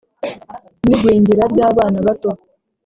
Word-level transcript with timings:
n’igwingira 0.85 1.43
ry’abana 1.53 1.99
bato, 2.07 2.29